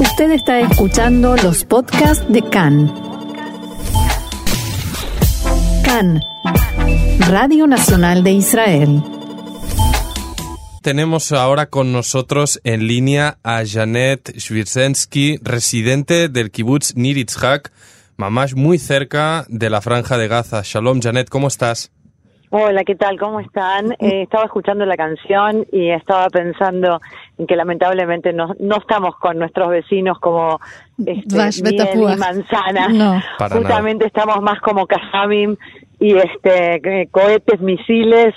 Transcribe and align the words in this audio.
Usted 0.00 0.30
está 0.30 0.60
escuchando 0.60 1.34
los 1.42 1.64
podcasts 1.64 2.24
de 2.28 2.40
CAN. 2.42 2.86
CAN, 5.84 6.20
Radio 7.28 7.66
Nacional 7.66 8.22
de 8.22 8.32
Israel. 8.32 9.02
Tenemos 10.82 11.32
ahora 11.32 11.66
con 11.66 11.92
nosotros 11.92 12.60
en 12.62 12.86
línea 12.86 13.38
a 13.42 13.64
Janet 13.66 14.38
Schwirzensky, 14.38 15.40
residente 15.42 16.28
del 16.28 16.52
kibbutz 16.52 16.94
Nir 16.94 17.16
Yitzhak, 17.16 17.72
mamás 18.16 18.54
muy 18.54 18.78
cerca 18.78 19.46
de 19.48 19.68
la 19.68 19.80
franja 19.80 20.16
de 20.16 20.28
Gaza. 20.28 20.62
Shalom, 20.64 21.00
Janet, 21.02 21.28
¿cómo 21.28 21.48
estás? 21.48 21.90
Hola, 22.50 22.82
¿qué 22.84 22.94
tal? 22.94 23.18
¿Cómo 23.18 23.40
están? 23.40 23.92
Eh, 24.00 24.22
estaba 24.22 24.44
escuchando 24.44 24.86
la 24.86 24.96
canción 24.96 25.66
y 25.72 25.90
estaba 25.90 26.28
pensando 26.30 27.00
en 27.36 27.46
que 27.46 27.56
lamentablemente 27.56 28.32
no, 28.32 28.54
no 28.60 28.76
estamos 28.76 29.16
con 29.16 29.38
nuestros 29.38 29.68
vecinos 29.70 30.18
como 30.20 30.60
este, 31.04 31.62
miel 31.62 32.12
y 32.14 32.16
manzana. 32.16 32.88
No. 32.88 33.20
Para 33.38 33.56
Justamente 33.56 34.06
estamos 34.06 34.40
más 34.40 34.60
como 34.60 34.86
Kazamim 34.86 35.56
y 36.00 36.14
este 36.16 37.08
cohetes, 37.10 37.60
misiles 37.60 38.34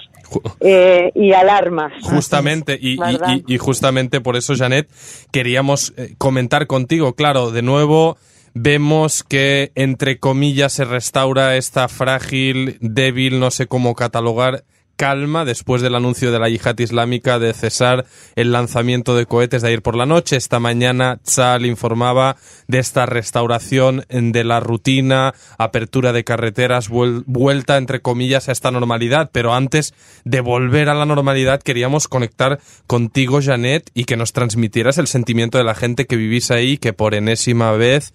eh, 0.62 1.12
y 1.16 1.32
alarmas. 1.34 1.94
Justamente, 2.02 2.78
y, 2.82 2.94
y- 2.96 3.44
y 3.48 3.58
justamente 3.58 4.20
por 4.20 4.36
eso, 4.36 4.54
Janet, 4.56 4.90
queríamos 5.32 5.94
eh, 5.98 6.16
comentar 6.18 6.66
contigo. 6.68 7.14
Claro, 7.14 7.52
de 7.52 7.62
nuevo 7.62 8.18
vemos 8.54 9.24
que, 9.24 9.72
entre 9.76 10.20
comillas, 10.20 10.74
se 10.74 10.86
restaura 10.86 11.56
esta 11.58 11.88
frágil, 11.88 12.78
débil, 12.82 13.40
no 13.40 13.52
sé 13.52 13.68
cómo 13.68 13.96
catalogar, 13.96 14.64
calma 15.02 15.46
después 15.46 15.82
del 15.82 15.96
anuncio 15.96 16.32
de 16.32 16.38
la 16.38 16.48
yihad 16.48 16.78
islámica 16.78 17.40
de 17.40 17.54
cesar 17.56 18.06
el 18.36 18.52
lanzamiento 18.52 19.16
de 19.16 19.26
cohetes 19.26 19.64
de 19.64 19.70
ayer 19.70 19.82
por 19.82 19.96
la 19.96 20.06
noche. 20.06 20.36
Esta 20.36 20.60
mañana 20.60 21.18
Tzal 21.24 21.66
informaba 21.66 22.36
de 22.68 22.78
esta 22.78 23.08
restauración 23.08 24.06
de 24.10 24.44
la 24.44 24.60
rutina, 24.60 25.34
apertura 25.58 26.14
de 26.14 26.24
carreteras, 26.24 26.92
vuel- 26.92 27.24
vuelta 27.26 27.78
entre 27.78 28.02
comillas 28.02 28.48
a 28.48 28.52
esta 28.52 28.70
normalidad. 28.70 29.32
Pero 29.34 29.56
antes 29.56 29.96
de 30.24 30.40
volver 30.40 30.88
a 30.88 30.94
la 30.94 31.08
normalidad 31.08 31.64
queríamos 31.64 32.08
conectar 32.08 32.60
contigo, 32.86 33.40
Janet, 33.42 33.90
y 33.96 34.04
que 34.04 34.18
nos 34.18 34.34
transmitieras 34.34 35.00
el 35.00 35.08
sentimiento 35.08 35.58
de 35.58 35.64
la 35.64 35.74
gente 35.74 36.06
que 36.06 36.16
vivís 36.16 36.52
ahí, 36.52 36.78
que 36.78 36.94
por 36.94 37.16
enésima 37.16 37.72
vez 37.72 38.14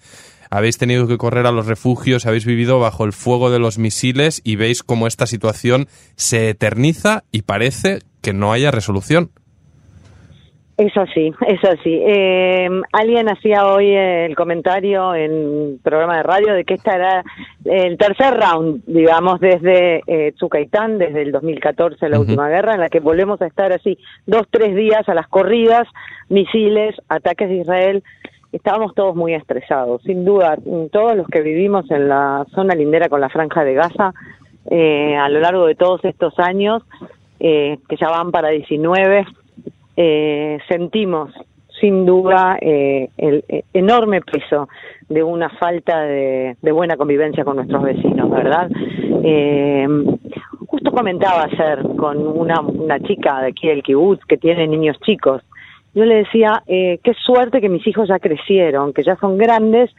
habéis 0.49 0.77
tenido 0.77 1.07
que 1.07 1.17
correr 1.17 1.45
a 1.45 1.51
los 1.51 1.67
refugios, 1.67 2.25
habéis 2.25 2.45
vivido 2.45 2.79
bajo 2.79 3.05
el 3.05 3.13
fuego 3.13 3.49
de 3.49 3.59
los 3.59 3.77
misiles 3.77 4.41
y 4.43 4.55
veis 4.55 4.83
cómo 4.83 5.07
esta 5.07 5.25
situación 5.25 5.87
se 6.15 6.49
eterniza 6.49 7.23
y 7.31 7.43
parece 7.43 7.99
que 8.21 8.33
no 8.33 8.51
haya 8.51 8.71
resolución. 8.71 9.31
Eso 10.77 11.05
sí, 11.11 11.33
eso 11.47 11.69
sí. 11.83 11.99
Eh, 12.05 12.69
alguien 12.91 13.27
hacía 13.29 13.65
hoy 13.65 13.95
el 13.95 14.35
comentario 14.35 15.15
en 15.15 15.79
programa 15.81 16.17
de 16.17 16.23
radio 16.23 16.53
de 16.53 16.65
que 16.65 16.75
esta 16.75 16.93
era 16.93 17.23
el 17.65 17.97
tercer 17.97 18.35
round, 18.35 18.83
digamos, 18.85 19.39
desde 19.39 20.03
eh, 20.05 20.33
Tzucaitán, 20.33 20.99
desde 20.99 21.23
el 21.23 21.31
2014, 21.31 22.07
la 22.09 22.17
Ujú. 22.17 22.27
última 22.27 22.47
guerra, 22.49 22.75
en 22.75 22.81
la 22.81 22.89
que 22.89 22.99
volvemos 22.99 23.41
a 23.41 23.47
estar 23.47 23.73
así 23.73 23.97
dos, 24.27 24.43
tres 24.51 24.75
días 24.75 25.09
a 25.09 25.15
las 25.15 25.27
corridas, 25.27 25.87
misiles, 26.29 26.95
ataques 27.09 27.49
de 27.49 27.55
Israel. 27.55 28.03
Estábamos 28.51 28.95
todos 28.95 29.15
muy 29.15 29.33
estresados, 29.33 30.01
sin 30.03 30.23
duda. 30.23 30.57
Todos 30.91 31.15
los 31.15 31.27
que 31.27 31.41
vivimos 31.41 31.89
en 31.91 32.07
la 32.07 32.45
zona 32.55 32.75
lindera 32.75 33.09
con 33.09 33.21
la 33.21 33.29
franja 33.29 33.63
de 33.63 33.73
Gaza, 33.73 34.13
eh, 34.69 35.15
a 35.15 35.29
lo 35.29 35.39
largo 35.39 35.65
de 35.65 35.75
todos 35.75 36.03
estos 36.05 36.37
años, 36.39 36.83
eh, 37.39 37.77
que 37.87 37.97
ya 37.97 38.09
van 38.09 38.31
para 38.31 38.49
19, 38.49 39.25
eh, 39.95 40.57
sentimos 40.67 41.31
sin 41.79 42.03
duda 42.03 42.57
eh, 42.59 43.09
el 43.17 43.43
enorme 43.73 44.21
peso 44.21 44.67
de 45.07 45.21
una 45.21 45.49
falta 45.49 46.01
de, 46.01 46.55
buena 46.71 46.97
convivencia 46.97 47.43
con 47.43 47.57
nuestros 47.57 47.83
vecinos, 47.83 48.29
¿verdad? 48.31 48.71
Justo 50.65 50.91
comentaba 50.91 51.43
ayer 51.43 51.83
con 51.95 52.25
una, 52.25 52.59
una 52.61 52.99
chica 53.01 53.41
de 53.41 53.49
aquí 53.49 53.67
del 53.67 53.83
kibutz 53.83 54.25
que 54.25 54.37
tiene 54.37 54.67
niños 54.67 54.97
chicos. 55.05 55.43
Yo 55.97 56.05
le 56.05 56.17
decía, 56.17 56.61
eh, 56.67 56.99
qué 57.03 57.15
suerte 57.15 57.59
que 57.59 57.69
mis 57.69 57.87
hijos 57.87 58.07
ya 58.07 58.19
crecieron, 58.19 58.93
que 58.93 59.01
ya 59.01 59.15
son 59.15 59.35
grandes 59.35 59.89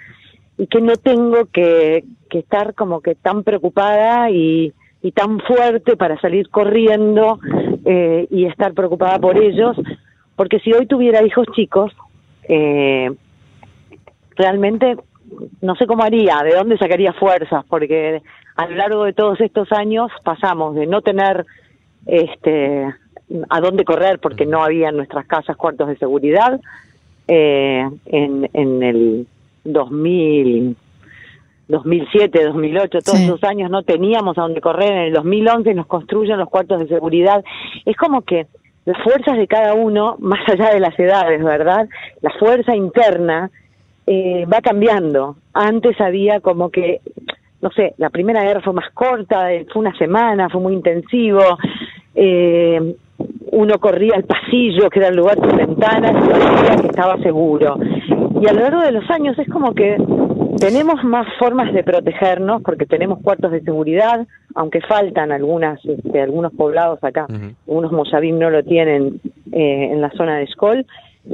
y 0.57 0.69
que 0.69 0.81
no 0.81 0.95
tengo 0.95 1.47
que, 1.47 2.05
estar 2.31 2.75
como 2.75 3.01
que 3.01 3.17
tan 3.17 3.43
preocupada 3.43 4.31
y, 4.31 4.73
y 5.03 5.11
tan 5.11 5.41
fuerte 5.41 5.97
para 5.97 6.17
salir 6.21 6.51
corriendo 6.51 7.41
eh, 7.85 8.29
y 8.31 8.45
estar 8.45 8.75
preocupada 8.75 9.19
por 9.19 9.43
ellos, 9.43 9.77
porque 10.37 10.61
si 10.61 10.73
hoy 10.73 10.87
tuviera 10.87 11.27
hijos 11.27 11.49
chicos, 11.57 11.91
eh, 12.45 13.11
realmente 14.37 14.99
no 15.61 15.75
sé 15.75 15.89
cómo 15.89 16.05
haría, 16.05 16.45
de 16.45 16.55
dónde 16.55 16.79
sacaría 16.79 17.13
fuerzas, 17.13 17.65
porque 17.69 18.23
a 18.55 18.69
lo 18.69 18.77
largo 18.77 19.03
de 19.03 19.15
todos 19.15 19.41
estos 19.41 19.73
años 19.73 20.13
pasamos 20.23 20.77
de 20.77 20.87
no 20.87 21.03
tener 21.03 21.45
este 22.07 22.87
a 23.51 23.61
dónde 23.61 23.85
correr 23.85 24.19
porque 24.19 24.47
no 24.47 24.63
había 24.63 24.89
en 24.89 24.97
nuestras 24.97 25.27
casas 25.27 25.57
cuartos 25.57 25.89
de 25.89 25.97
seguridad 25.97 26.61
eh, 27.29 27.89
en, 28.07 28.49
en 28.53 28.83
el 28.83 29.27
2000 29.65 30.77
2007, 31.69 32.45
2008, 32.45 33.01
todos 33.05 33.19
Sí. 33.19 33.25
esos 33.25 33.45
años 33.45 33.71
no 33.71 33.83
teníamos 33.83 34.39
a 34.39 34.43
dónde 34.43 34.61
correr. 34.63 34.91
En 34.91 34.99
el 35.09 35.13
2011 35.13 35.75
nos 35.75 35.87
construyen 35.87 36.39
los 36.39 36.49
cuartos 36.49 36.81
de 36.81 36.89
seguridad. 36.89 37.45
Es 37.85 37.95
como 37.97 38.23
que 38.23 38.47
las 38.87 38.97
fuerzas 39.03 39.37
de 39.37 39.47
cada 39.47 39.75
uno, 39.75 40.17
más 40.19 40.41
allá 40.49 40.71
de 40.73 40.81
las 40.81 40.99
edades, 40.99 41.45
¿verdad? 41.45 41.87
La 42.23 42.31
fuerza 42.39 42.75
interna 42.75 43.51
eh, 44.07 44.47
va 44.51 44.63
cambiando. 44.63 45.37
Antes 45.53 46.01
había 46.01 46.41
como 46.41 46.71
que, 46.71 47.03
no 47.61 47.71
sé, 47.73 47.93
la 47.99 48.09
primera 48.09 48.43
guerra 48.43 48.63
fue 48.63 48.73
más 48.73 48.91
corta, 48.95 49.49
fue 49.71 49.81
una 49.81 49.95
semana, 49.99 50.49
fue 50.49 50.63
muy 50.63 50.73
intensivo. 50.73 51.43
Eh, 52.15 52.97
uno 53.53 53.79
corría 53.79 54.15
al 54.17 54.25
pasillo, 54.25 54.91
que 54.91 54.99
era 54.99 55.09
el 55.09 55.17
lugar 55.17 55.39
sin 55.41 55.57
ventanas, 55.57 56.13
y 56.13 56.31
sabía 56.31 56.77
que 56.83 56.87
estaba 56.89 57.17
seguro. 57.19 57.77
Y 58.41 58.47
a 58.47 58.53
lo 58.53 58.61
largo 58.61 58.81
de 58.83 58.93
los 58.93 59.09
años 59.11 59.39
es 59.39 59.49
como 59.49 59.75
que 59.75 59.97
tenemos 60.61 61.03
más 61.05 61.27
formas 61.39 61.73
de 61.73 61.85
protegernos 61.85 62.63
porque 62.63 62.87
tenemos 62.87 63.21
cuartos 63.21 63.51
de 63.53 63.61
seguridad, 63.61 64.27
aunque 64.55 64.81
faltan 64.81 65.33
algunas, 65.33 65.85
este, 65.85 66.21
algunos 66.21 66.53
poblados 66.53 67.03
acá, 67.03 67.27
Ujú. 67.29 67.55
algunos 67.69 67.93
moshavim 67.93 68.39
no 68.39 68.51
lo 68.51 68.63
tienen 68.65 69.21
eh, 69.53 69.89
en 69.93 70.01
la 70.01 70.11
zona 70.11 70.39
de 70.39 70.47
Skol, 70.49 70.87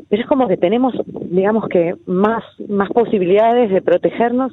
pero 0.08 0.22
es 0.22 0.28
como 0.28 0.48
que 0.48 0.56
tenemos, 0.56 0.94
digamos 1.06 1.68
que 1.68 1.94
más, 2.06 2.42
más 2.68 2.90
posibilidades 2.90 3.70
de 3.70 3.80
protegernos 3.80 4.52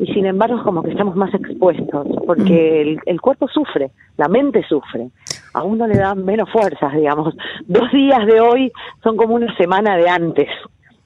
y 0.00 0.06
sin 0.12 0.26
embargo 0.26 0.56
es 0.58 0.62
como 0.64 0.82
que 0.82 0.90
estamos 0.90 1.14
más 1.14 1.32
expuestos 1.34 2.06
porque 2.26 2.80
el, 2.82 2.98
el 3.06 3.20
cuerpo 3.20 3.46
sufre, 3.48 3.90
la 4.16 4.26
mente 4.28 4.64
sufre, 4.68 5.10
a 5.54 5.62
uno 5.62 5.86
le 5.86 5.96
dan 5.98 6.24
menos 6.24 6.48
fuerzas, 6.50 6.92
digamos. 6.94 7.34
Dos 7.66 7.92
días 7.92 8.26
de 8.26 8.40
hoy 8.40 8.72
son 9.04 9.16
como 9.16 9.34
una 9.34 9.54
semana 9.56 9.96
de 9.96 10.08
antes. 10.08 10.48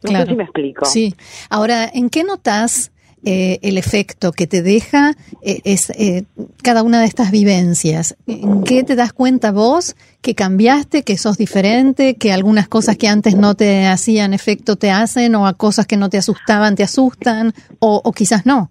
No 0.02 0.10
Claro. 0.10 0.24
sé 0.26 0.30
si 0.32 0.36
me 0.36 0.44
explico. 0.44 0.84
Sí. 0.84 1.14
Ahora, 1.50 1.90
¿en 1.92 2.10
qué 2.10 2.24
notas 2.24 2.92
eh, 3.24 3.58
el 3.62 3.78
efecto 3.78 4.32
que 4.32 4.46
te 4.46 4.60
deja 4.60 5.12
eh, 5.40 5.60
es, 5.64 5.88
eh, 5.90 6.24
cada 6.62 6.82
una 6.82 7.00
de 7.00 7.06
estas 7.06 7.30
vivencias? 7.30 8.14
¿En 8.26 8.64
qué 8.64 8.84
te 8.84 8.96
das 8.96 9.14
cuenta 9.14 9.50
vos 9.50 9.96
que 10.20 10.34
cambiaste, 10.34 11.04
que 11.04 11.16
sos 11.16 11.38
diferente, 11.38 12.16
que 12.16 12.32
algunas 12.32 12.68
cosas 12.68 12.98
que 12.98 13.08
antes 13.08 13.34
no 13.34 13.54
te 13.54 13.86
hacían 13.86 14.34
efecto 14.34 14.76
te 14.76 14.90
hacen, 14.90 15.34
o 15.36 15.46
a 15.46 15.54
cosas 15.54 15.86
que 15.86 15.96
no 15.96 16.10
te 16.10 16.18
asustaban 16.18 16.74
te 16.76 16.82
asustan, 16.82 17.54
o, 17.78 18.02
o 18.04 18.12
quizás 18.12 18.44
no? 18.44 18.70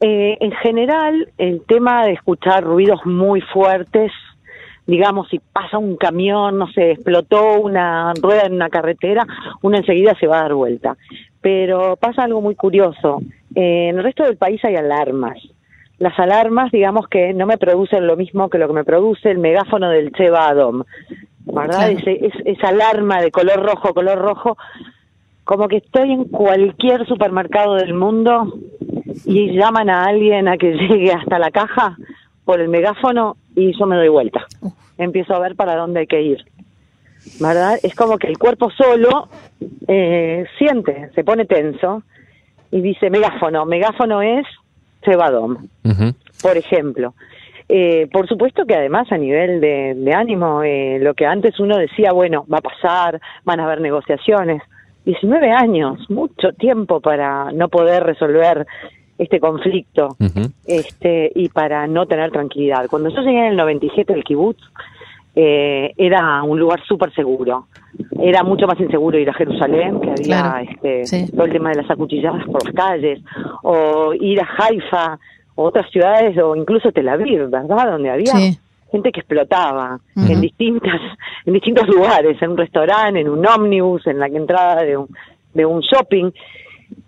Eh, 0.00 0.36
en 0.40 0.52
general, 0.52 1.28
el 1.38 1.62
tema 1.66 2.06
de 2.06 2.12
escuchar 2.12 2.62
ruidos 2.62 3.04
muy 3.04 3.40
fuertes, 3.40 4.12
digamos, 4.86 5.28
si 5.28 5.38
pasa 5.38 5.78
un 5.78 5.96
camión, 5.96 6.56
no 6.56 6.68
sé, 6.68 6.92
explotó 6.92 7.60
una 7.60 8.14
rueda 8.14 8.46
en 8.46 8.54
una 8.54 8.70
carretera, 8.70 9.26
uno 9.62 9.76
enseguida 9.76 10.16
se 10.18 10.26
va 10.26 10.38
a 10.38 10.42
dar 10.42 10.54
vuelta. 10.54 10.96
Pero 11.40 11.96
pasa 11.96 12.24
algo 12.24 12.40
muy 12.40 12.54
curioso. 12.54 13.20
Eh, 13.54 13.88
en 13.88 13.98
el 13.98 14.04
resto 14.04 14.24
del 14.24 14.36
país 14.36 14.64
hay 14.64 14.76
alarmas. 14.76 15.38
Las 15.98 16.16
alarmas, 16.18 16.70
digamos 16.70 17.08
que 17.08 17.34
no 17.34 17.46
me 17.46 17.58
producen 17.58 18.06
lo 18.06 18.16
mismo 18.16 18.48
que 18.48 18.58
lo 18.58 18.68
que 18.68 18.74
me 18.74 18.84
produce 18.84 19.30
el 19.30 19.38
megáfono 19.38 19.90
del 19.90 20.12
Cheva 20.12 20.48
Adom. 20.48 20.84
¿Verdad? 21.44 21.92
Claro. 21.96 22.18
Es, 22.22 22.32
esa 22.44 22.68
alarma 22.68 23.20
de 23.20 23.30
color 23.30 23.64
rojo, 23.64 23.94
color 23.94 24.18
rojo, 24.18 24.56
como 25.44 25.66
que 25.66 25.78
estoy 25.78 26.12
en 26.12 26.24
cualquier 26.24 27.06
supermercado 27.06 27.74
del 27.74 27.94
mundo 27.94 28.54
y 29.24 29.52
llaman 29.52 29.90
a 29.90 30.04
alguien 30.04 30.48
a 30.48 30.56
que 30.56 30.72
llegue 30.88 31.12
hasta 31.12 31.38
la 31.38 31.50
caja 31.50 31.96
por 32.44 32.60
el 32.60 32.68
megáfono 32.68 33.36
y 33.54 33.78
yo 33.78 33.86
me 33.86 33.96
doy 33.96 34.08
vuelta. 34.08 34.46
Empiezo 34.96 35.34
a 35.34 35.38
ver 35.38 35.54
para 35.54 35.76
dónde 35.76 36.00
hay 36.00 36.06
que 36.06 36.22
ir. 36.22 36.44
¿Verdad? 37.40 37.78
Es 37.82 37.94
como 37.94 38.16
que 38.16 38.28
el 38.28 38.38
cuerpo 38.38 38.70
solo 38.70 39.28
eh, 39.86 40.46
siente, 40.56 41.10
se 41.14 41.24
pone 41.24 41.44
tenso 41.44 42.02
y 42.70 42.80
dice 42.80 43.10
megáfono. 43.10 43.66
Megáfono 43.66 44.22
es 44.22 44.46
cebadom, 45.04 45.68
Ujú. 45.84 46.14
por 46.40 46.56
ejemplo. 46.56 47.14
Eh, 47.68 48.08
por 48.10 48.26
supuesto 48.26 48.64
que 48.64 48.74
además 48.74 49.12
a 49.12 49.18
nivel 49.18 49.60
de, 49.60 49.94
de 49.94 50.14
ánimo, 50.14 50.62
eh, 50.62 50.98
lo 51.00 51.12
que 51.12 51.26
antes 51.26 51.60
uno 51.60 51.76
decía, 51.76 52.12
bueno, 52.12 52.46
va 52.52 52.58
a 52.58 52.62
pasar, 52.62 53.20
van 53.44 53.60
a 53.60 53.64
haber 53.64 53.82
negociaciones, 53.82 54.62
19 55.04 55.50
años, 55.50 55.98
mucho 56.10 56.52
tiempo 56.52 57.00
para 57.00 57.52
no 57.52 57.68
poder 57.68 58.04
resolver 58.04 58.66
este 59.18 59.40
conflicto 59.40 60.16
este 60.64 61.32
y 61.34 61.48
para 61.48 61.86
no 61.86 62.06
tener 62.06 62.30
tranquilidad. 62.30 62.86
Cuando 62.88 63.10
yo 63.10 63.20
llegué 63.20 63.38
en 63.38 63.52
el 63.52 63.56
97 63.56 64.14
al 64.14 64.24
kibutz, 64.24 64.62
eh, 65.34 65.92
era 65.96 66.42
un 66.42 66.58
lugar 66.58 66.80
súper 66.86 67.12
seguro. 67.14 67.66
Era 68.20 68.42
mucho 68.42 68.66
más 68.66 68.78
inseguro 68.80 69.18
ir 69.18 69.28
a 69.28 69.34
Jerusalén, 69.34 70.00
que 70.00 70.10
había 70.10 70.62
este, 70.62 71.30
todo 71.30 71.46
el 71.46 71.52
tema 71.52 71.70
de 71.70 71.82
las 71.82 71.90
acuchilladas 71.90 72.44
por 72.46 72.64
las 72.64 72.74
calles, 72.74 73.20
o 73.62 74.12
ir 74.14 74.40
a 74.40 74.48
Haifa, 74.58 75.18
o 75.54 75.64
otras 75.64 75.90
ciudades, 75.90 76.36
o 76.38 76.56
incluso 76.56 76.92
Tel 76.92 77.08
Aviv, 77.08 77.50
¿verdad? 77.50 77.90
Donde 77.92 78.10
había 78.10 78.32
gente 78.90 79.12
que 79.12 79.20
explotaba 79.20 80.00
en 80.16 80.40
distintas 80.40 81.00
en 81.46 81.52
distintos 81.52 81.86
lugares, 81.88 82.40
en 82.42 82.50
un 82.50 82.56
restaurante, 82.56 83.20
en 83.20 83.28
un 83.28 83.46
ómnibus, 83.46 84.06
en 84.06 84.18
la 84.18 84.26
entrada 84.26 84.82
de 84.82 84.96
un, 84.96 85.08
de 85.54 85.64
un 85.64 85.80
shopping 85.80 86.30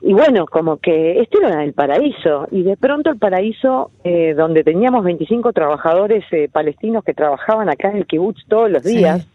y 0.02 0.12
bueno, 0.12 0.46
como 0.46 0.78
que 0.78 1.20
esto 1.20 1.38
era 1.40 1.62
el 1.62 1.72
paraíso, 1.72 2.48
y 2.50 2.62
de 2.62 2.76
pronto 2.76 3.10
el 3.10 3.18
paraíso, 3.18 3.90
eh, 4.02 4.34
donde 4.34 4.64
teníamos 4.64 5.04
25 5.04 5.52
trabajadores 5.52 6.24
eh, 6.32 6.48
palestinos 6.50 7.04
que 7.04 7.14
trabajaban 7.14 7.68
acá 7.68 7.90
en 7.90 7.98
el 7.98 8.06
kibutz 8.06 8.44
todos 8.48 8.70
los 8.70 8.82
días, 8.82 9.26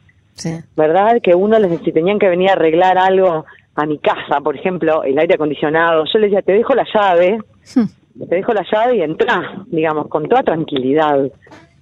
¿verdad? 0.75 1.21
Que 1.21 1.35
uno 1.35 1.59
les 1.59 1.79
si 1.81 1.91
tenían 1.91 2.19
que 2.19 2.29
venir 2.29 2.49
a 2.49 2.53
arreglar 2.53 2.97
algo 2.97 3.45
a 3.75 3.85
mi 3.85 3.99
casa, 3.99 4.41
por 4.41 4.55
ejemplo, 4.55 5.03
el 5.03 5.17
aire 5.19 5.35
acondicionado, 5.35 6.03
yo 6.11 6.19
les 6.19 6.31
decía, 6.31 6.41
te 6.41 6.53
dejo 6.53 6.73
la 6.73 6.85
llave, 6.93 7.37
hmm. 7.75 8.25
te 8.27 8.35
dejo 8.35 8.53
la 8.53 8.65
llave 8.71 8.97
y 8.97 9.01
entra, 9.01 9.63
digamos, 9.67 10.07
con 10.07 10.27
toda 10.27 10.43
tranquilidad 10.43 11.29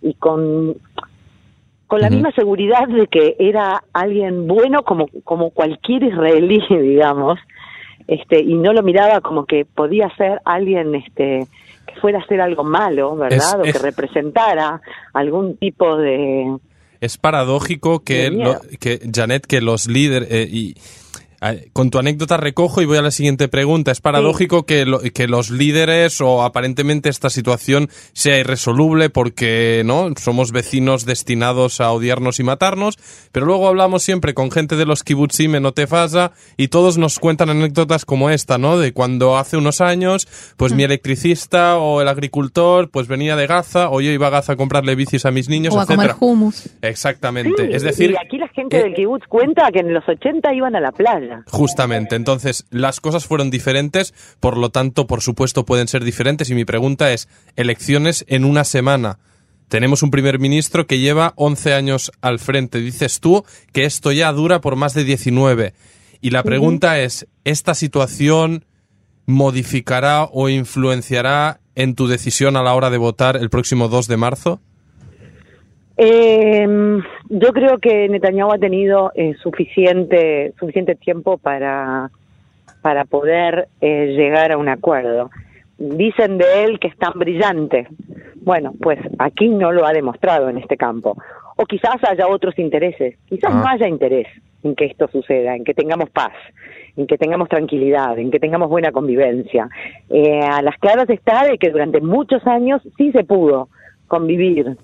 y 0.02 0.14
con 0.16 0.76
con 1.88 2.02
la 2.02 2.10
misma 2.10 2.32
seguridad 2.32 2.88
de 2.88 3.06
que 3.06 3.36
era 3.38 3.84
alguien 3.94 4.48
bueno 4.48 4.82
como 4.82 5.06
como 5.24 5.52
cualquier 5.52 6.04
israelí, 6.04 6.60
digamos, 6.70 7.40
este 8.08 8.40
y 8.42 8.56
no 8.56 8.74
lo 8.74 8.84
miraba 8.84 9.22
como 9.22 9.46
que 9.46 9.66
podía 9.66 10.10
ser 10.16 10.42
alguien 10.46 10.96
este 10.96 11.48
que 11.86 12.00
fuera 12.00 12.20
a 12.20 12.22
hacer 12.22 12.40
algo 12.42 12.64
malo, 12.64 13.16
¿verdad? 13.16 13.60
o 13.60 13.64
que 13.64 13.74
representara 13.74 14.82
algún 15.14 15.58
tipo 15.58 15.98
de 15.98 16.58
es 17.02 17.18
paradójico 17.18 18.00
que, 18.00 18.32
que 18.80 19.02
Janet 19.14 19.46
que 19.46 19.60
los 19.60 19.88
líderes 19.88 20.32
eh, 20.32 20.48
y 20.50 20.76
con 21.74 21.90
tu 21.90 22.00
anécdota 22.00 22.38
recojo 22.38 22.82
y 22.82 22.86
voy 22.86 22.98
a 22.98 23.02
la 23.02 23.12
siguiente 23.12 23.48
pregunta. 23.48 23.92
Es 23.92 24.02
paradójico 24.02 24.66
que, 24.66 24.86
que 25.14 25.28
los 25.28 25.50
líderes 25.50 26.22
o 26.22 26.44
aparentemente 26.44 27.10
esta 27.10 27.30
situación 27.30 27.90
sea 28.14 28.40
irresoluble 28.40 29.10
porque 29.10 29.84
no 29.86 30.10
somos 30.18 30.52
vecinos 30.52 31.06
destinados 31.06 31.82
a 31.82 31.92
odiarnos 31.92 32.40
y 32.40 32.44
matarnos, 32.44 32.98
pero 33.32 33.46
luego 33.46 33.68
hablamos 33.68 34.04
siempre 34.04 34.34
con 34.34 34.52
gente 34.52 34.76
de 34.76 34.86
los 34.86 35.04
kibbutzim 35.04 35.56
en 35.56 35.66
Otefasa 35.66 36.32
y 36.58 36.70
todos 36.70 36.98
nos 36.98 37.20
cuentan 37.20 37.50
anécdotas 37.50 38.06
como 38.06 38.30
esta, 38.30 38.58
¿no? 38.58 38.78
De 38.78 38.94
cuando 38.94 39.38
hace 39.38 39.58
unos 39.58 39.82
años, 39.82 40.28
pues 40.58 40.74
mi 40.74 40.84
mm. 40.84 40.86
electricista 40.86 41.78
o 41.78 42.02
el 42.02 42.08
agricultor 42.08 42.90
pues 42.90 43.08
venía 43.08 43.36
de 43.36 43.48
Gaza 43.48 43.90
o 43.90 44.02
yo 44.02 44.12
iba 44.12 44.28
a 44.28 44.32
Gaza 44.32 44.54
a 44.54 44.56
comprarle 44.56 44.96
bicis 44.96 45.26
a 45.26 45.32
mis 45.32 45.50
niños, 45.50 45.76
o 45.76 45.80
a 45.80 45.86
comer 45.86 46.16
hummus. 46.20 46.70
Exactamente. 46.82 47.76
es 47.76 47.84
decir, 47.84 48.12
y 48.12 48.16
aquí 48.16 48.38
la 48.38 48.48
gente 48.50 48.78
del 48.78 48.94
kibbutz 48.94 49.26
cuenta 49.28 49.70
que 49.72 49.80
en 49.80 49.94
los 49.94 50.08
80 50.08 50.54
iban 50.54 50.76
a 50.76 50.80
la 50.80 50.92
playa. 50.92 51.33
Justamente, 51.48 52.16
entonces 52.16 52.66
las 52.70 53.00
cosas 53.00 53.26
fueron 53.26 53.50
diferentes, 53.50 54.14
por 54.40 54.58
lo 54.58 54.70
tanto, 54.70 55.08
por 55.08 55.22
supuesto, 55.22 55.66
pueden 55.66 55.88
ser 55.88 56.04
diferentes 56.04 56.50
y 56.50 56.56
mi 56.56 56.66
pregunta 56.66 57.12
es, 57.12 57.28
elecciones 57.56 58.26
en 58.28 58.46
una 58.46 58.64
semana. 58.64 59.20
Tenemos 59.68 60.04
un 60.04 60.12
primer 60.12 60.40
ministro 60.40 60.86
que 60.86 61.00
lleva 61.00 61.34
11 61.36 61.74
años 61.74 62.12
al 62.22 62.40
frente. 62.40 62.80
Dices 62.80 63.20
tú 63.20 63.44
que 63.72 63.86
esto 63.86 64.12
ya 64.12 64.32
dura 64.32 64.62
por 64.62 64.76
más 64.76 64.94
de 64.94 65.04
19. 65.04 65.74
Y 66.22 66.30
la 66.30 66.44
pregunta 66.44 67.00
es, 67.00 67.28
¿esta 67.44 67.74
situación 67.74 68.66
modificará 69.26 70.26
o 70.26 70.50
influenciará 70.50 71.60
en 71.76 71.96
tu 71.96 72.08
decisión 72.08 72.56
a 72.56 72.64
la 72.64 72.74
hora 72.76 72.90
de 72.90 72.98
votar 72.98 73.36
el 73.36 73.50
próximo 73.50 73.88
2 73.88 74.08
de 74.08 74.18
marzo? 74.18 74.62
Eh, 75.98 76.68
yo 77.30 77.54
creo 77.54 77.78
que 77.78 78.10
Netanyahu 78.10 78.52
ha 78.52 78.58
tenido 78.58 79.12
eh, 79.16 79.36
suficiente 79.42 80.54
suficiente 80.60 80.96
tiempo 80.96 81.38
para 81.38 82.10
para 82.82 83.06
poder 83.06 83.70
eh, 83.82 84.14
llegar 84.16 84.52
a 84.52 84.58
un 84.58 84.70
acuerdo. 84.70 85.32
Dicen 85.78 86.38
de 86.38 86.66
él 86.66 86.80
que 86.80 86.90
es 86.90 86.98
tan 86.98 87.14
brillante. 87.16 87.88
Bueno, 88.36 88.74
pues 88.80 89.00
aquí 89.20 89.48
no 89.48 89.72
lo 89.72 89.86
ha 89.86 89.94
demostrado 89.94 90.50
en 90.50 90.58
este 90.58 90.78
campo. 90.78 91.18
O 91.56 91.66
quizás 91.66 91.96
haya 92.04 92.28
otros 92.28 92.60
intereses. 92.60 93.18
Quizás 93.26 93.52
ah. 93.54 93.58
no 93.58 93.68
haya 93.68 93.88
interés 93.88 94.28
en 94.64 94.76
que 94.76 94.86
esto 94.86 95.08
suceda, 95.08 95.56
en 95.56 95.64
que 95.64 95.74
tengamos 95.74 96.10
paz, 96.10 96.34
en 96.96 97.08
que 97.08 97.18
tengamos 97.18 97.50
tranquilidad, 97.50 98.18
en 98.18 98.32
que 98.32 98.40
tengamos 98.40 98.70
buena 98.70 98.92
convivencia. 98.92 99.70
Eh, 100.10 100.42
a 100.42 100.62
las 100.62 100.78
claras 100.78 101.10
está 101.10 101.46
de 101.46 101.58
que 101.58 101.70
durante 101.70 102.02
muchos 102.02 102.46
años 102.48 102.82
sí 102.98 103.12
se 103.12 103.24
pudo 103.24 103.70
convivir 104.08 104.78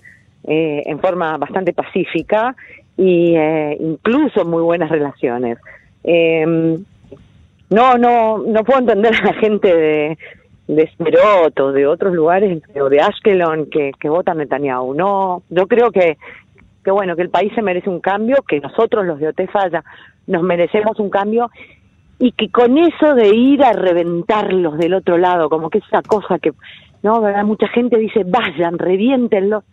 eh, 0.44 0.82
en 0.86 0.98
forma 1.00 1.36
bastante 1.36 1.72
pacífica 1.72 2.54
y 2.96 3.34
eh, 3.36 3.76
incluso 3.80 4.44
muy 4.44 4.62
buenas 4.62 4.90
relaciones. 4.90 5.58
Em, 6.04 6.84
no, 7.70 7.96
no, 7.98 8.38
no 8.38 8.64
puedo 8.64 8.80
entender 8.80 9.14
a 9.14 9.26
la 9.26 9.32
gente 9.34 9.74
de, 9.74 10.18
de 10.66 10.90
Smerot 10.96 11.58
o 11.60 11.72
de 11.72 11.86
otros 11.86 12.14
lugares 12.14 12.62
o 12.80 12.88
de 12.88 13.00
Ashkelon 13.00 13.70
que, 13.70 13.92
que 13.98 14.08
votan 14.08 14.38
Netanyahu. 14.38 14.94
No, 14.94 15.42
yo 15.50 15.66
creo 15.66 15.90
que, 15.90 16.16
que 16.84 16.90
bueno, 16.90 17.16
que 17.16 17.22
el 17.22 17.30
país 17.30 17.52
se 17.54 17.62
merece 17.62 17.90
un 17.90 18.00
cambio, 18.00 18.36
que 18.46 18.60
nosotros 18.60 19.06
los 19.06 19.18
de 19.18 19.28
Otefalla 19.28 19.84
nos 20.26 20.42
merecemos 20.42 20.98
un 20.98 21.10
cambio 21.10 21.50
y 22.18 22.32
que 22.32 22.50
con 22.50 22.76
eso 22.76 23.14
de 23.14 23.34
ir 23.34 23.64
a 23.64 23.72
reventarlos 23.72 24.78
del 24.78 24.94
otro 24.94 25.16
lado, 25.16 25.48
como 25.48 25.70
que 25.70 25.78
es 25.78 25.84
esa 25.86 26.02
cosa 26.02 26.38
que, 26.38 26.52
no, 27.02 27.20
¿verdad? 27.20 27.44
Mucha 27.44 27.66
gente 27.68 27.96
dice, 27.96 28.24
vayan, 28.24 28.78
reviéntenlos 28.78 29.64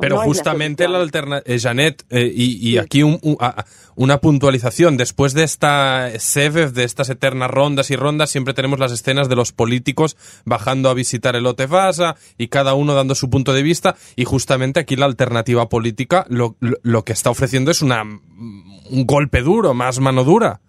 pero 0.00 0.18
justamente 0.22 0.88
la, 0.88 0.98
alternativa, 0.98 1.54
eh, 1.54 1.58
Janet, 1.58 2.04
eh, 2.10 2.30
y, 2.34 2.78
aquí 2.78 3.02
una 3.02 4.18
puntualización. 4.18 4.96
Después 4.96 5.34
de 5.34 5.44
esta 5.44 6.10
SEVEV, 6.18 6.72
de 6.72 6.84
estas 6.84 7.10
eternas 7.10 7.50
rondas 7.50 7.90
y 7.90 7.96
rondas, 7.96 8.30
siempre 8.30 8.54
tenemos 8.54 8.78
las 8.78 8.92
escenas 8.92 9.28
de 9.28 9.36
los 9.36 9.52
políticos 9.52 10.16
bajando 10.44 10.90
a 10.90 10.94
visitar 10.94 11.36
el 11.36 11.46
Otefasa 11.46 12.16
y 12.38 12.48
cada 12.48 12.74
uno 12.74 12.94
dando 12.94 13.14
su 13.14 13.30
punto 13.30 13.52
de 13.52 13.62
vista. 13.62 13.96
Y 14.16 14.24
justamente 14.24 14.80
aquí 14.80 14.96
la 14.96 15.06
alternativa 15.06 15.68
política 15.68 16.24
lo, 16.28 16.56
lo 16.60 17.04
que 17.04 17.12
está 17.12 17.30
ofreciendo 17.30 17.70
es 17.70 17.82
una, 17.82 18.02
un 18.02 19.06
golpe 19.06 19.42
duro, 19.42 19.74
más 19.74 20.00
mano 20.00 20.24
dura. 20.24 20.60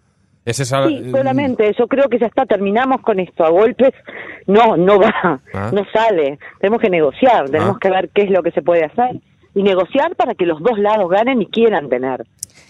Sí, 0.88 1.12
solamente, 1.12 1.72
yo 1.78 1.88
creo 1.88 2.10
que 2.10 2.18
ya 2.18 2.26
está, 2.26 2.46
terminamos 2.46 3.02
con 3.02 3.20
esto, 3.20 3.46
a 3.46 3.50
golpes 3.50 3.94
no, 4.48 4.76
no 4.76 5.00
va, 5.00 5.40
ah. 5.54 5.72
no 5.72 5.86
sale, 5.94 6.40
tenemos 6.60 6.82
que 6.82 6.90
negociar, 6.90 7.50
tenemos 7.50 7.76
ah. 7.76 7.80
que 7.80 7.90
ver 7.90 8.10
qué 8.10 8.24
es 8.24 8.32
lo 8.32 8.42
que 8.42 8.52
se 8.52 8.62
puede 8.62 8.84
hacer 8.86 9.22
y 9.54 9.64
negociar 9.64 10.16
para 10.16 10.34
que 10.34 10.46
los 10.46 10.62
dos 10.62 10.80
lados 10.80 11.10
ganen 11.10 11.42
y 11.42 11.46
quieran 11.46 11.90
tener 11.90 12.26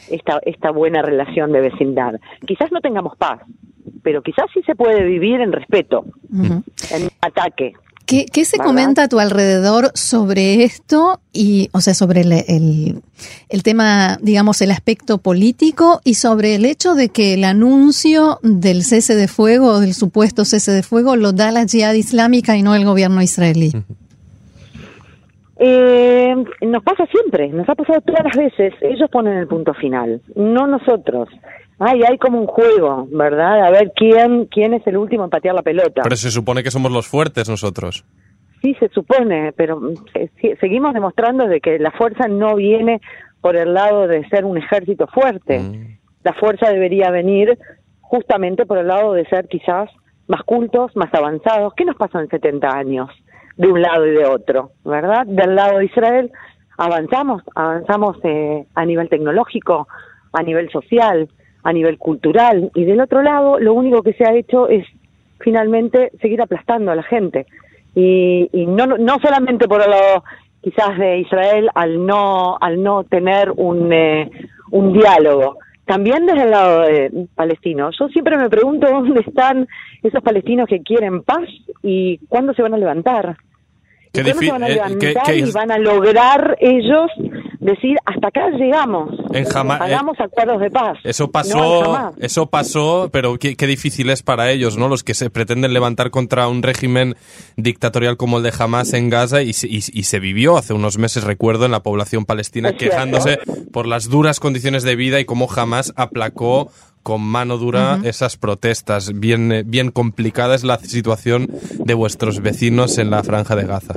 esta, 0.09 0.39
esta 0.43 0.71
buena 0.71 1.01
relación 1.01 1.51
de 1.51 1.61
vecindad. 1.61 2.15
Quizás 2.45 2.71
no 2.71 2.81
tengamos 2.81 3.15
paz, 3.17 3.39
pero 4.03 4.21
quizás 4.21 4.45
sí 4.53 4.61
se 4.63 4.75
puede 4.75 5.03
vivir 5.03 5.41
en 5.41 5.51
respeto, 5.51 6.05
en 6.33 7.09
ataque. 7.21 7.73
¿Qué, 8.11 8.43
se 8.43 8.57
comenta 8.57 9.03
a 9.03 9.07
tu 9.07 9.19
alrededor 9.19 9.91
sobre 9.93 10.65
esto 10.65 11.21
y, 11.31 11.69
o 11.71 11.79
sea, 11.79 11.93
sobre 11.93 12.21
el, 12.21 13.01
el, 13.49 13.63
tema, 13.63 14.17
digamos, 14.21 14.61
el 14.61 14.71
aspecto 14.71 15.19
político 15.19 16.01
y 16.03 16.15
sobre 16.15 16.55
el 16.55 16.65
hecho 16.65 16.93
de 16.93 17.07
que 17.07 17.35
el 17.35 17.45
anuncio 17.45 18.39
del 18.43 18.83
cese 18.83 19.15
de 19.15 19.29
fuego, 19.29 19.79
del 19.79 19.93
supuesto 19.93 20.43
cese 20.43 20.73
de 20.73 20.83
fuego, 20.83 21.15
lo 21.15 21.31
da 21.31 21.51
la 21.51 21.65
Jihad 21.65 21.93
Islámica 21.93 22.57
y 22.57 22.63
no 22.63 22.75
el 22.75 22.83
gobierno 22.83 23.21
israelí? 23.21 23.71
Eh, 25.57 26.35
nos 26.63 26.83
pasa 26.83 27.05
siempre, 27.05 27.47
nos 27.47 27.69
ha 27.69 27.75
pasado 27.75 28.01
todas 28.01 28.25
las 28.25 28.35
veces. 28.35 28.73
Ellos 28.81 29.09
ponen 29.09 29.37
el 29.37 29.47
punto 29.47 29.73
final, 29.73 30.19
no 30.35 30.67
nosotros 30.67 31.29
ay, 31.81 32.03
hay 32.07 32.17
como 32.19 32.39
un 32.39 32.47
juego, 32.47 33.07
¿verdad? 33.11 33.65
A 33.65 33.71
ver 33.71 33.91
quién, 33.95 34.45
quién 34.45 34.73
es 34.73 34.85
el 34.85 34.97
último 34.97 35.23
en 35.23 35.29
patear 35.31 35.55
la 35.55 35.63
pelota. 35.63 36.01
Pero 36.03 36.15
se 36.15 36.29
supone 36.29 36.63
que 36.63 36.69
somos 36.69 36.91
los 36.91 37.07
fuertes 37.07 37.49
nosotros. 37.49 38.05
Sí, 38.61 38.75
se 38.79 38.89
supone, 38.89 39.51
pero 39.53 39.81
eh, 40.13 40.29
seguimos 40.59 40.93
demostrando 40.93 41.47
de 41.47 41.59
que 41.59 41.79
la 41.79 41.91
fuerza 41.91 42.27
no 42.27 42.55
viene 42.55 43.01
por 43.41 43.55
el 43.55 43.73
lado 43.73 44.07
de 44.07 44.27
ser 44.29 44.45
un 44.45 44.59
ejército 44.59 45.07
fuerte. 45.07 45.59
Mm. 45.59 45.97
La 46.23 46.33
fuerza 46.33 46.69
debería 46.69 47.09
venir 47.09 47.57
justamente 48.01 48.67
por 48.67 48.77
el 48.77 48.87
lado 48.87 49.13
de 49.13 49.25
ser 49.25 49.47
quizás 49.47 49.89
más 50.27 50.43
cultos, 50.43 50.95
más 50.95 51.11
avanzados. 51.13 51.73
¿Qué 51.75 51.85
nos 51.85 51.95
pasó 51.95 52.19
en 52.19 52.29
70 52.29 52.69
años? 52.69 53.09
De 53.57 53.67
un 53.67 53.81
lado 53.81 54.05
y 54.05 54.11
de 54.11 54.25
otro, 54.25 54.71
¿verdad? 54.85 55.25
Del 55.25 55.55
lado 55.55 55.79
de 55.79 55.85
Israel 55.85 56.31
avanzamos, 56.77 57.41
avanzamos 57.55 58.17
eh, 58.23 58.65
a 58.75 58.85
nivel 58.85 59.09
tecnológico, 59.09 59.87
a 60.33 60.43
nivel 60.43 60.69
social, 60.71 61.27
a 61.63 61.73
nivel 61.73 61.97
cultural 61.97 62.71
y 62.75 62.83
del 62.85 63.01
otro 63.01 63.21
lado 63.21 63.59
lo 63.59 63.73
único 63.73 64.01
que 64.03 64.13
se 64.13 64.25
ha 64.25 64.33
hecho 64.33 64.67
es 64.67 64.85
finalmente 65.39 66.11
seguir 66.21 66.41
aplastando 66.41 66.91
a 66.91 66.95
la 66.95 67.03
gente 67.03 67.45
y, 67.95 68.49
y 68.53 68.65
no 68.65 68.85
no 68.85 69.17
solamente 69.21 69.67
por 69.67 69.81
el 69.81 69.89
lado 69.89 70.23
quizás 70.61 70.97
de 70.97 71.19
Israel 71.19 71.69
al 71.73 72.05
no 72.05 72.57
al 72.59 72.81
no 72.81 73.03
tener 73.03 73.51
un 73.55 73.91
eh, 73.91 74.29
un 74.71 74.93
diálogo 74.93 75.57
también 75.85 76.25
desde 76.25 76.43
el 76.43 76.51
lado 76.51 76.81
de 76.81 77.25
palestino. 77.35 77.89
Yo 77.99 78.07
siempre 78.09 78.37
me 78.37 78.49
pregunto 78.49 78.87
dónde 78.91 79.19
están 79.21 79.67
esos 80.01 80.23
palestinos 80.23 80.67
que 80.69 80.81
quieren 80.81 81.21
paz 81.23 81.49
y 81.83 82.17
cuándo 82.29 82.53
se 82.53 82.61
van 82.61 82.73
a 82.73 82.77
levantar. 82.77 83.35
Qué 84.13 84.21
¿Cuándo 84.23 84.39
se 84.39 84.51
van 84.51 84.63
a 84.63 84.67
eh, 84.69 84.73
levantar 84.75 84.99
qué- 84.99 85.13
qué- 85.33 85.37
y 85.39 85.51
van 85.51 85.71
a 85.71 85.77
lograr 85.79 86.57
ellos 86.61 87.11
decir 87.61 87.95
hasta 88.05 88.27
acá 88.27 88.49
llegamos? 88.49 89.09
En 89.33 89.45
Jama- 89.45 89.77
eh, 89.77 89.83
Hagamos 89.93 90.19
acuerdos 90.19 90.59
de 90.59 90.69
paz. 90.69 90.97
Eso 91.03 91.31
pasó, 91.31 92.11
eso 92.19 92.47
pasó, 92.47 93.09
pero 93.13 93.37
qué, 93.37 93.55
qué 93.55 93.67
difícil 93.67 94.09
es 94.09 94.23
para 94.23 94.51
ellos, 94.51 94.77
¿no? 94.77 94.87
Los 94.89 95.03
que 95.03 95.13
se 95.13 95.29
pretenden 95.29 95.73
levantar 95.73 96.11
contra 96.11 96.47
un 96.47 96.63
régimen 96.63 97.15
dictatorial 97.55 98.17
como 98.17 98.37
el 98.37 98.43
de 98.43 98.51
Hamas 98.57 98.93
en 98.93 99.09
Gaza 99.09 99.41
y 99.41 99.53
se, 99.53 99.67
y- 99.67 99.77
y 99.93 100.03
se 100.03 100.19
vivió 100.19 100.57
hace 100.57 100.73
unos 100.73 100.97
meses, 100.97 101.23
recuerdo, 101.23 101.65
en 101.65 101.71
la 101.71 101.83
población 101.83 102.25
palestina 102.25 102.69
Es 102.69 102.77
cierto. 102.77 102.95
quejándose 102.95 103.39
por 103.71 103.87
las 103.87 104.09
duras 104.09 104.39
condiciones 104.39 104.83
de 104.83 104.95
vida 104.95 105.19
y 105.19 105.25
cómo 105.25 105.47
Hamas 105.55 105.93
aplacó 105.95 106.71
con 107.03 107.21
mano 107.21 107.57
dura 107.57 107.99
esas 108.03 108.37
protestas. 108.37 109.19
Bien, 109.19 109.51
eh, 109.51 109.63
bien 109.65 109.91
complicada 109.91 110.55
es 110.55 110.63
la 110.63 110.77
situación 110.77 111.47
de 111.83 111.93
vuestros 111.93 112.41
vecinos 112.41 112.97
en 112.97 113.09
la 113.09 113.23
franja 113.23 113.55
de 113.55 113.65
Gaza. 113.65 113.95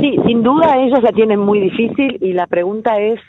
Sí, 0.00 0.16
sin 0.26 0.42
duda 0.42 0.76
ellos 0.78 1.02
la 1.02 1.12
tienen 1.12 1.40
muy 1.40 1.60
difícil 1.60 2.18
y 2.20 2.32
la 2.32 2.46
pregunta 2.46 2.98
es 2.98 3.20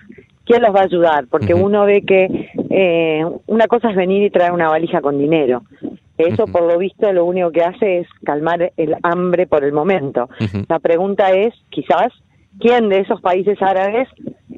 quién 0.45 0.61
los 0.61 0.75
va 0.75 0.81
a 0.81 0.83
ayudar, 0.83 1.25
porque 1.29 1.53
uno 1.53 1.85
ve 1.85 2.01
que 2.01 2.49
eh, 2.69 3.23
una 3.47 3.67
cosa 3.67 3.89
es 3.89 3.95
venir 3.95 4.23
y 4.23 4.29
traer 4.29 4.51
una 4.51 4.69
valija 4.69 5.01
con 5.01 5.17
dinero. 5.17 5.63
Eso, 6.17 6.45
por 6.45 6.63
lo 6.63 6.77
visto, 6.77 7.11
lo 7.11 7.25
único 7.25 7.51
que 7.51 7.63
hace 7.63 7.99
es 7.99 8.07
calmar 8.23 8.71
el 8.77 8.95
hambre 9.01 9.47
por 9.47 9.63
el 9.63 9.73
momento. 9.73 10.29
La 10.69 10.79
pregunta 10.79 11.31
es, 11.31 11.53
quizás, 11.69 12.13
¿quién 12.59 12.89
de 12.89 12.99
esos 12.99 13.19
países 13.19 13.59
árabes, 13.61 14.07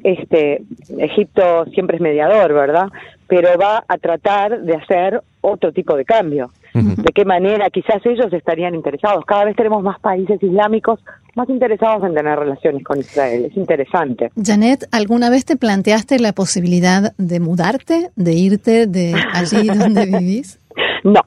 este, 0.04 0.62
Egipto 0.98 1.64
siempre 1.72 1.96
es 1.96 2.02
mediador, 2.02 2.52
¿verdad? 2.52 2.88
Pero 3.28 3.48
va 3.58 3.84
a 3.88 3.98
tratar 3.98 4.60
de 4.62 4.74
hacer 4.76 5.20
otro 5.40 5.72
tipo 5.72 5.96
de 5.96 6.04
cambio. 6.04 6.50
¿De 6.74 7.10
qué 7.14 7.24
manera? 7.24 7.70
Quizás 7.70 8.04
ellos 8.04 8.30
estarían 8.32 8.74
interesados. 8.74 9.24
Cada 9.24 9.46
vez 9.46 9.56
tenemos 9.56 9.82
más 9.82 9.98
países 10.00 10.42
islámicos 10.42 11.00
más 11.34 11.48
interesados 11.50 12.02
en 12.04 12.14
tener 12.14 12.38
relaciones 12.38 12.82
con 12.84 12.98
Israel. 12.98 13.46
Es 13.46 13.56
interesante. 13.56 14.30
Janet, 14.42 14.86
¿alguna 14.92 15.28
vez 15.30 15.44
te 15.44 15.56
planteaste 15.56 16.18
la 16.18 16.32
posibilidad 16.32 17.12
de 17.18 17.40
mudarte, 17.40 18.10
de 18.16 18.32
irte 18.32 18.86
de 18.86 19.14
allí 19.34 19.66
donde 19.78 20.06
vivís? 20.06 20.58
No, 21.04 21.20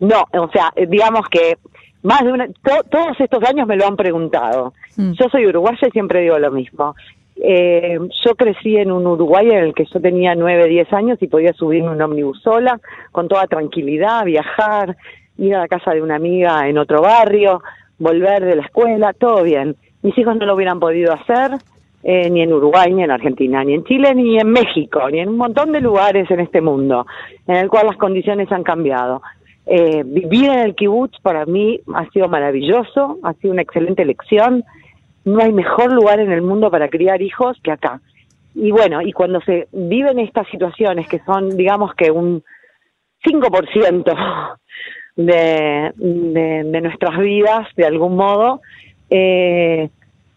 no, 0.00 0.24
o 0.40 0.50
sea, 0.52 0.72
eh, 0.76 0.86
digamos 0.88 1.22
que 1.30 1.56
más 2.02 2.22
de 2.24 2.32
una, 2.32 2.46
to- 2.46 2.84
todos 2.90 3.18
estos 3.20 3.42
años 3.44 3.66
me 3.66 3.76
lo 3.76 3.86
han 3.86 3.96
preguntado. 3.96 4.72
Mm. 4.96 5.12
Yo 5.12 5.26
soy 5.30 5.46
uruguaya 5.46 5.78
y 5.86 5.90
siempre 5.90 6.20
digo 6.22 6.38
lo 6.38 6.50
mismo. 6.52 6.94
Eh, 7.40 7.98
yo 8.24 8.34
crecí 8.34 8.76
en 8.76 8.90
un 8.90 9.06
Uruguay 9.06 9.48
en 9.50 9.58
el 9.58 9.74
que 9.74 9.84
yo 9.84 10.00
tenía 10.00 10.34
nueve, 10.34 10.66
diez 10.66 10.92
años 10.92 11.18
y 11.20 11.28
podía 11.28 11.52
subir 11.52 11.82
en 11.82 11.90
un 11.90 12.02
ómnibus 12.02 12.40
sola, 12.42 12.80
con 13.12 13.28
toda 13.28 13.46
tranquilidad, 13.46 14.24
viajar, 14.24 14.96
ir 15.38 15.54
a 15.54 15.60
la 15.60 15.68
casa 15.68 15.92
de 15.92 16.02
una 16.02 16.16
amiga 16.16 16.68
en 16.68 16.78
otro 16.78 17.00
barrio, 17.00 17.62
volver 17.98 18.44
de 18.44 18.56
la 18.56 18.62
escuela, 18.62 19.12
todo 19.12 19.42
bien. 19.42 19.76
Mis 20.02 20.16
hijos 20.18 20.36
no 20.36 20.46
lo 20.46 20.54
hubieran 20.54 20.80
podido 20.80 21.12
hacer 21.12 21.52
eh, 22.02 22.30
ni 22.30 22.42
en 22.42 22.52
Uruguay, 22.52 22.92
ni 22.92 23.02
en 23.02 23.10
Argentina, 23.10 23.62
ni 23.64 23.74
en 23.74 23.84
Chile, 23.84 24.14
ni 24.14 24.38
en 24.38 24.50
México, 24.50 25.08
ni 25.10 25.20
en 25.20 25.28
un 25.28 25.36
montón 25.36 25.72
de 25.72 25.80
lugares 25.80 26.30
en 26.30 26.40
este 26.40 26.60
mundo, 26.60 27.06
en 27.46 27.56
el 27.56 27.68
cual 27.68 27.86
las 27.86 27.96
condiciones 27.96 28.50
han 28.52 28.62
cambiado. 28.62 29.22
Eh, 29.66 30.02
vivir 30.04 30.46
en 30.46 30.60
el 30.60 30.74
kibutz 30.74 31.20
para 31.20 31.44
mí 31.44 31.80
ha 31.94 32.08
sido 32.10 32.28
maravilloso, 32.28 33.18
ha 33.22 33.34
sido 33.34 33.52
una 33.52 33.62
excelente 33.62 34.02
elección. 34.02 34.64
No 35.24 35.42
hay 35.42 35.52
mejor 35.52 35.92
lugar 35.92 36.20
en 36.20 36.32
el 36.32 36.42
mundo 36.42 36.70
para 36.70 36.88
criar 36.88 37.22
hijos 37.22 37.58
que 37.62 37.72
acá. 37.72 38.00
Y 38.54 38.70
bueno, 38.70 39.02
y 39.02 39.12
cuando 39.12 39.40
se 39.42 39.68
viven 39.72 40.18
estas 40.18 40.48
situaciones 40.48 41.08
que 41.08 41.20
son, 41.20 41.56
digamos 41.56 41.94
que 41.94 42.10
un 42.10 42.42
5% 43.24 44.58
de, 45.16 45.92
de, 45.96 46.64
de 46.64 46.80
nuestras 46.80 47.18
vidas, 47.18 47.68
de 47.76 47.86
algún 47.86 48.16
modo, 48.16 48.60
eh, 49.10 49.90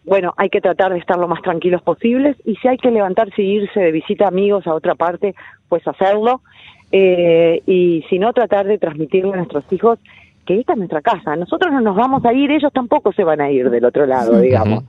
bueno, 0.04 0.34
hay 0.36 0.48
que 0.48 0.60
tratar 0.60 0.92
de 0.92 0.98
estar 0.98 1.16
lo 1.16 1.28
más 1.28 1.42
tranquilos 1.42 1.82
posibles 1.82 2.36
y 2.44 2.56
si 2.56 2.68
hay 2.68 2.76
que 2.76 2.90
levantarse 2.90 3.42
y 3.42 3.56
irse 3.56 3.78
de 3.78 3.92
visita 3.92 4.24
a 4.24 4.28
amigos 4.28 4.66
a 4.66 4.74
otra 4.74 4.94
parte, 4.94 5.34
pues 5.68 5.86
hacerlo. 5.86 6.42
Eh, 6.90 7.62
y 7.66 8.04
si 8.10 8.18
no, 8.18 8.32
tratar 8.32 8.66
de 8.66 8.78
transmitirle 8.78 9.32
a 9.32 9.36
nuestros 9.36 9.64
hijos 9.72 9.98
que 10.46 10.60
esta 10.60 10.72
es 10.72 10.78
nuestra 10.78 11.00
casa. 11.00 11.36
Nosotros 11.36 11.72
no 11.72 11.80
nos 11.80 11.96
vamos 11.96 12.24
a 12.24 12.32
ir, 12.32 12.50
ellos 12.50 12.72
tampoco 12.72 13.12
se 13.12 13.24
van 13.24 13.40
a 13.40 13.50
ir 13.50 13.70
del 13.70 13.84
otro 13.84 14.06
lado, 14.06 14.40
digamos. 14.40 14.84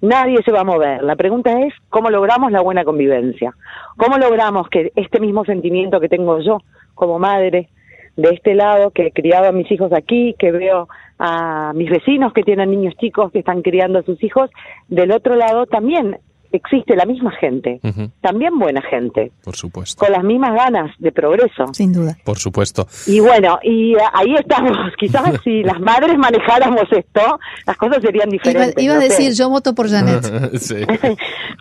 Nadie 0.00 0.42
se 0.44 0.52
va 0.52 0.60
a 0.60 0.64
mover. 0.64 1.02
La 1.02 1.16
pregunta 1.16 1.60
es 1.62 1.74
cómo 1.88 2.10
logramos 2.10 2.52
la 2.52 2.60
buena 2.60 2.84
convivencia. 2.84 3.54
¿Cómo 3.96 4.18
logramos 4.18 4.68
que 4.68 4.92
este 4.96 5.20
mismo 5.20 5.44
sentimiento 5.44 6.00
que 6.00 6.08
tengo 6.08 6.40
yo 6.40 6.62
como 6.94 7.18
madre 7.18 7.68
de 8.16 8.30
este 8.30 8.54
lado, 8.54 8.90
que 8.90 9.06
he 9.06 9.12
criado 9.12 9.48
a 9.48 9.52
mis 9.52 9.70
hijos 9.70 9.92
aquí, 9.92 10.34
que 10.38 10.50
veo 10.50 10.88
a 11.20 11.72
mis 11.74 11.88
vecinos 11.88 12.32
que 12.32 12.42
tienen 12.42 12.70
niños 12.70 12.94
chicos 12.96 13.30
que 13.30 13.38
están 13.38 13.62
criando 13.62 14.00
a 14.00 14.02
sus 14.02 14.22
hijos, 14.24 14.50
del 14.88 15.12
otro 15.12 15.36
lado 15.36 15.66
también 15.66 16.18
existe 16.52 16.96
la 16.96 17.04
misma 17.04 17.30
gente, 17.32 17.80
también 18.20 18.58
buena 18.58 18.82
gente, 18.82 19.32
Por 19.44 19.56
supuesto. 19.56 20.04
con 20.04 20.12
las 20.12 20.24
mismas 20.24 20.54
ganas 20.54 20.90
de 20.98 21.12
progreso. 21.12 21.66
Sin 21.72 21.92
duda. 21.92 22.16
Por 22.24 22.38
supuesto. 22.38 22.86
Y 23.06 23.20
bueno, 23.20 23.58
y 23.62 23.94
eh, 23.94 23.98
ahí 24.12 24.34
estamos. 24.38 24.76
Quizás 24.98 25.40
si 25.44 25.62
las 25.64 25.80
madres 25.80 26.16
manejáramos 26.18 26.84
esto, 26.90 27.38
las 27.66 27.76
cosas 27.76 28.02
serían 28.02 28.28
diferentes. 28.28 28.82
iba 28.82 28.94
a 28.94 28.96
no 28.96 29.02
decir, 29.02 29.32
yo 29.34 29.48
voto 29.50 29.74
por 29.74 29.88
Janet. 29.88 30.24
sí. 30.58 30.76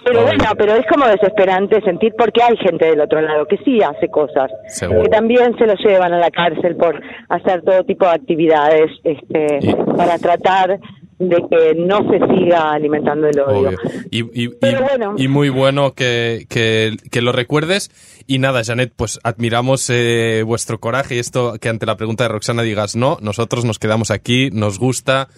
Pero 0.05 0.21
bueno, 0.23 0.43
pero 0.57 0.73
es 0.75 0.85
como 0.87 1.05
desesperante 1.07 1.81
sentir 1.81 2.13
porque 2.17 2.41
hay 2.41 2.55
gente 2.57 2.85
del 2.85 3.01
otro 3.01 3.21
lado 3.21 3.45
que 3.45 3.57
sí 3.57 3.79
hace 3.81 4.09
cosas, 4.09 4.49
Seguro. 4.67 5.03
que 5.03 5.09
también 5.09 5.55
se 5.57 5.65
lo 5.65 5.73
llevan 5.75 6.13
a 6.13 6.17
la 6.19 6.31
cárcel 6.31 6.75
por 6.77 7.01
hacer 7.29 7.61
todo 7.63 7.83
tipo 7.83 8.05
de 8.05 8.11
actividades 8.11 8.91
este, 9.03 9.59
Y- 9.61 9.73
para 9.97 10.17
tratar 10.17 10.79
de 11.19 11.35
que 11.49 11.73
no 11.75 11.97
se 12.11 12.19
siga 12.27 12.71
alimentando 12.73 13.27
el 13.27 13.39
odio. 13.39 13.77
Y, 14.11 14.43
y- 14.43 14.47
bueno. 14.47 15.15
y 15.17 15.27
muy 15.27 15.49
bueno 15.49 15.93
que, 15.93 16.45
que- 16.49 16.95
que 17.11 17.21
lo 17.21 17.31
recuerdes. 17.31 17.89
Y 18.27 18.39
nada, 18.39 18.61
Janet, 18.63 18.91
pues 18.95 19.19
admiramos 19.23 19.89
eh, 19.89 20.43
vuestro 20.45 20.79
coraje 20.79 21.15
y 21.15 21.19
esto 21.19 21.55
que 21.59 21.69
ante 21.69 21.85
la 21.85 21.95
pregunta 21.97 22.23
de 22.25 22.27
Roxana 22.29 22.61
digas 22.61 22.95
no, 22.95 23.17
nosotros 23.21 23.65
nos 23.65 23.79
quedamos 23.79 24.11
aquí, 24.11 24.49
nos 24.51 24.79
gusta 24.79 25.29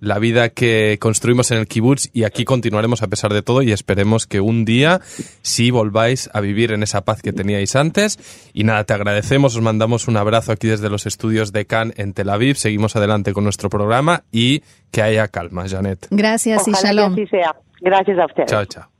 la 0.00 0.18
vida 0.18 0.48
que 0.50 0.98
construimos 1.00 1.50
en 1.50 1.58
el 1.58 1.66
kibutz 1.66 2.08
y 2.12 2.24
aquí 2.24 2.44
continuaremos 2.44 3.02
a 3.02 3.08
pesar 3.08 3.32
de 3.32 3.42
todo 3.42 3.62
y 3.62 3.72
esperemos 3.72 4.26
que 4.26 4.40
un 4.40 4.64
día 4.64 5.00
sí 5.42 5.70
volváis 5.70 6.30
a 6.32 6.40
vivir 6.40 6.72
en 6.72 6.82
esa 6.82 7.04
paz 7.04 7.22
que 7.22 7.32
teníais 7.32 7.74
antes. 7.76 8.18
Y 8.52 8.64
nada, 8.64 8.84
te 8.84 8.94
agradecemos, 8.94 9.56
os 9.56 9.62
mandamos 9.62 10.08
un 10.08 10.16
abrazo 10.16 10.52
aquí 10.52 10.68
desde 10.68 10.88
los 10.90 11.06
estudios 11.06 11.52
de 11.52 11.66
Cannes 11.66 11.98
en 11.98 12.12
Tel 12.12 12.30
Aviv, 12.30 12.56
seguimos 12.56 12.96
adelante 12.96 13.32
con 13.32 13.44
nuestro 13.44 13.68
programa 13.70 14.24
y 14.30 14.62
que 14.90 15.02
haya 15.02 15.28
calma, 15.28 15.68
Janet. 15.68 16.06
Gracias 16.10 16.66
y 16.66 16.70
Ojalá 16.70 16.80
que 16.80 16.86
shalom. 16.86 17.12
así 17.12 17.26
sea. 17.26 17.56
Gracias 17.80 18.18
a 18.18 18.26
ustedes. 18.26 18.50
Chao, 18.50 18.64
chao. 18.64 18.97